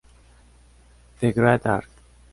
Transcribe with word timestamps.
The 1.19 1.31
Great 1.31 1.63
Arc. 1.67 1.87